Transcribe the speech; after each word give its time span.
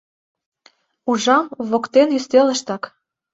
Ужам: 1.11 1.45
воктен 1.69 2.09
ӱстелыштак 2.17 2.83